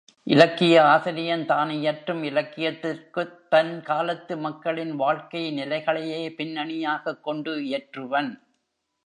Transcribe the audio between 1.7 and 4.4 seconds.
இயற்றும் இலக்கியத்திற்குத் தன் காலத்து